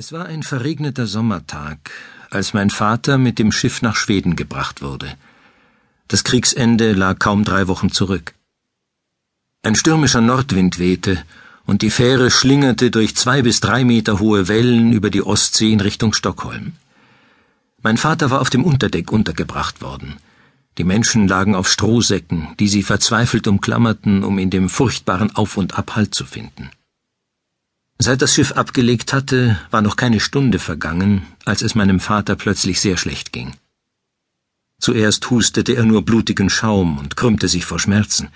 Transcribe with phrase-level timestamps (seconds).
[0.00, 1.90] Es war ein verregneter Sommertag,
[2.30, 5.12] als mein Vater mit dem Schiff nach Schweden gebracht wurde.
[6.06, 8.32] Das Kriegsende lag kaum drei Wochen zurück.
[9.64, 11.24] Ein stürmischer Nordwind wehte,
[11.66, 15.80] und die Fähre schlingerte durch zwei bis drei Meter hohe Wellen über die Ostsee in
[15.80, 16.74] Richtung Stockholm.
[17.82, 20.18] Mein Vater war auf dem Unterdeck untergebracht worden.
[20.78, 25.76] Die Menschen lagen auf Strohsäcken, die sie verzweifelt umklammerten, um in dem furchtbaren Auf und
[25.76, 26.70] Ab Halt zu finden.
[28.08, 32.80] Seit das Schiff abgelegt hatte, war noch keine Stunde vergangen, als es meinem Vater plötzlich
[32.80, 33.52] sehr schlecht ging.
[34.80, 38.30] Zuerst hustete er nur blutigen Schaum und krümmte sich vor Schmerzen.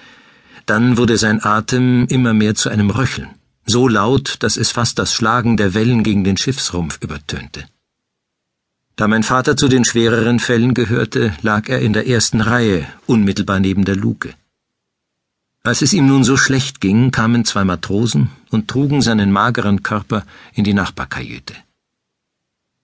[0.66, 3.30] Dann wurde sein Atem immer mehr zu einem Röcheln,
[3.64, 7.64] so laut, dass es fast das Schlagen der Wellen gegen den Schiffsrumpf übertönte.
[8.96, 13.58] Da mein Vater zu den schwereren Fällen gehörte, lag er in der ersten Reihe, unmittelbar
[13.58, 14.34] neben der Luke.
[15.64, 20.24] Als es ihm nun so schlecht ging, kamen zwei Matrosen und trugen seinen mageren Körper
[20.54, 21.54] in die Nachbarkajüte.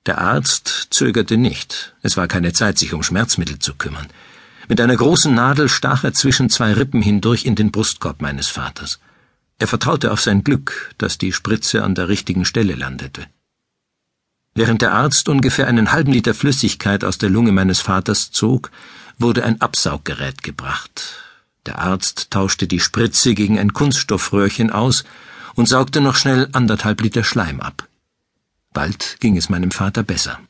[0.06, 4.06] Der Arzt zögerte nicht, es war keine Zeit, sich um Schmerzmittel zu kümmern.
[4.68, 9.00] Mit einer großen Nadel stach er zwischen zwei Rippen hindurch in den Brustkorb meines Vaters.
[9.58, 13.26] Er vertraute auf sein Glück, dass die Spritze an der richtigen Stelle landete.
[14.54, 18.70] Während der Arzt ungefähr einen halben Liter Flüssigkeit aus der Lunge meines Vaters zog,
[19.18, 21.27] wurde ein Absauggerät gebracht,
[21.68, 25.04] der Arzt tauschte die Spritze gegen ein Kunststoffröhrchen aus
[25.54, 27.86] und saugte noch schnell anderthalb Liter Schleim ab.
[28.72, 30.40] Bald ging es meinem Vater besser.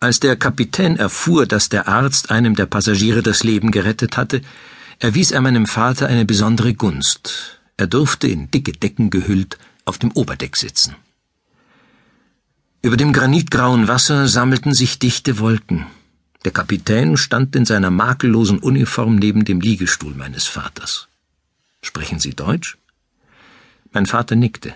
[0.00, 4.42] Als der Kapitän erfuhr, dass der Arzt einem der Passagiere das Leben gerettet hatte,
[4.98, 7.60] erwies er meinem Vater eine besondere Gunst.
[7.76, 10.96] Er durfte, in dicke Decken gehüllt, auf dem Oberdeck sitzen.
[12.82, 15.86] Über dem granitgrauen Wasser sammelten sich dichte Wolken.
[16.44, 21.08] Der Kapitän stand in seiner makellosen Uniform neben dem Liegestuhl meines Vaters.
[21.82, 22.78] Sprechen Sie Deutsch?
[23.92, 24.74] Mein Vater nickte.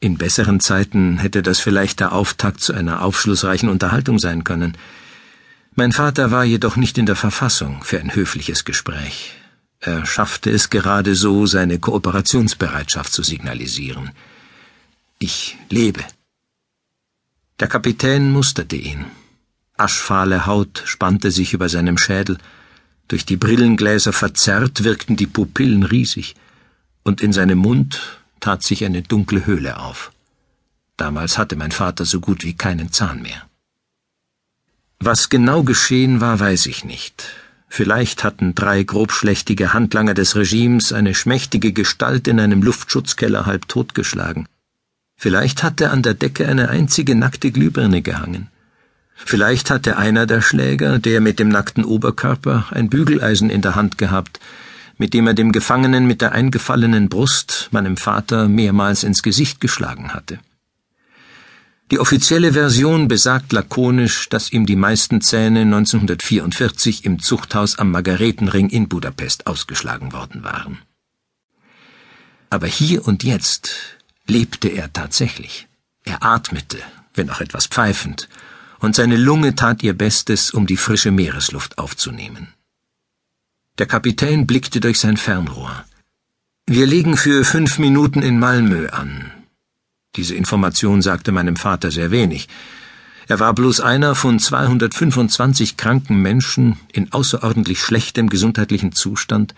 [0.00, 4.76] In besseren Zeiten hätte das vielleicht der Auftakt zu einer aufschlussreichen Unterhaltung sein können.
[5.74, 9.34] Mein Vater war jedoch nicht in der Verfassung für ein höfliches Gespräch.
[9.78, 14.10] Er schaffte es gerade so, seine Kooperationsbereitschaft zu signalisieren.
[15.18, 16.04] Ich lebe.
[17.60, 19.04] Der Kapitän musterte ihn.
[19.80, 22.38] Aschfahle Haut spannte sich über seinem Schädel,
[23.08, 26.36] durch die Brillengläser verzerrt wirkten die Pupillen riesig,
[27.02, 30.12] und in seinem Mund tat sich eine dunkle Höhle auf.
[30.96, 33.48] Damals hatte mein Vater so gut wie keinen Zahn mehr.
[35.00, 37.30] Was genau geschehen war, weiß ich nicht.
[37.68, 44.46] Vielleicht hatten drei grobschlächtige Handlanger des Regimes eine schmächtige Gestalt in einem Luftschutzkeller halb totgeschlagen.
[45.16, 48.48] Vielleicht hatte an der Decke eine einzige nackte Glühbirne gehangen.
[49.24, 53.98] Vielleicht hatte einer der Schläger, der mit dem nackten Oberkörper, ein Bügeleisen in der Hand
[53.98, 54.40] gehabt,
[54.98, 60.12] mit dem er dem Gefangenen mit der eingefallenen Brust, meinem Vater, mehrmals ins Gesicht geschlagen
[60.12, 60.38] hatte.
[61.90, 68.68] Die offizielle Version besagt lakonisch, dass ihm die meisten Zähne 1944 im Zuchthaus am Margaretenring
[68.68, 70.78] in Budapest ausgeschlagen worden waren.
[72.48, 73.72] Aber hier und jetzt
[74.26, 75.66] lebte er tatsächlich.
[76.04, 76.78] Er atmete,
[77.14, 78.28] wenn auch etwas pfeifend,
[78.80, 82.48] und seine Lunge tat ihr Bestes, um die frische Meeresluft aufzunehmen.
[83.78, 85.84] Der Kapitän blickte durch sein Fernrohr.
[86.66, 89.30] Wir legen für fünf Minuten in Malmö an.
[90.16, 92.48] Diese Information sagte meinem Vater sehr wenig.
[93.28, 99.54] Er war bloß einer von 225 kranken Menschen in außerordentlich schlechtem gesundheitlichen Zustand,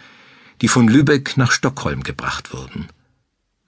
[0.60, 2.88] die von Lübeck nach Stockholm gebracht wurden.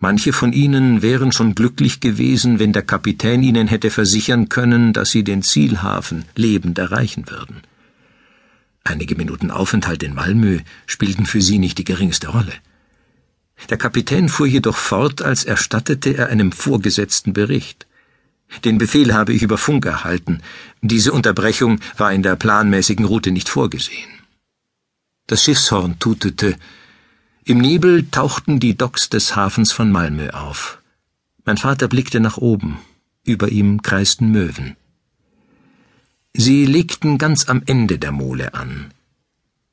[0.07, 5.09] Manche von ihnen wären schon glücklich gewesen, wenn der Kapitän ihnen hätte versichern können, dass
[5.11, 7.63] sie den Zielhafen lebend erreichen würden.
[8.93, 12.53] Einige Minuten Aufenthalt in Malmö spielten für sie nicht die geringste Rolle.
[13.71, 17.87] Der Kapitän fuhr jedoch fort, als erstattete er einem Vorgesetzten Bericht.
[18.63, 20.43] Den Befehl habe ich über Funk erhalten.
[20.83, 24.11] Diese Unterbrechung war in der planmäßigen Route nicht vorgesehen.
[25.29, 26.57] Das Schiffshorn tutete,
[27.45, 30.79] im Nebel tauchten die Docks des Hafens von Malmö auf.
[31.45, 32.79] Mein Vater blickte nach oben.
[33.25, 34.77] Über ihm kreisten Möwen.
[36.35, 38.93] Sie legten ganz am Ende der Mole an.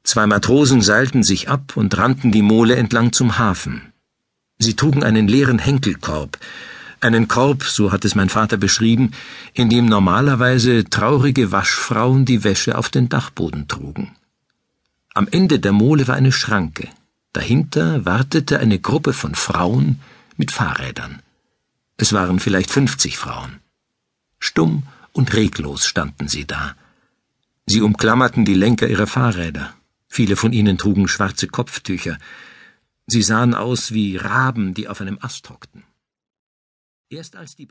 [0.03, 3.81] Zwei Matrosen seilten sich ab und rannten die Mole entlang zum Hafen.
[4.57, 6.37] Sie trugen einen leeren Henkelkorb,
[6.99, 9.11] einen Korb, so hat es mein Vater beschrieben,
[9.53, 14.15] in dem normalerweise traurige Waschfrauen die Wäsche auf den Dachboden trugen.
[15.13, 16.87] Am Ende der Mole war eine Schranke.
[17.33, 20.01] Dahinter wartete eine Gruppe von Frauen
[20.37, 21.21] mit Fahrrädern.
[21.97, 23.61] Es waren vielleicht fünfzig Frauen.
[24.39, 24.83] Stumm
[25.13, 26.75] und reglos standen sie da.
[27.65, 29.73] Sie umklammerten die Lenker ihrer Fahrräder.
[30.07, 32.17] Viele von ihnen trugen schwarze Kopftücher.
[33.07, 35.83] Sie sahen aus wie Raben, die auf einem Ast hockten.
[37.09, 37.69] Erst als die beiden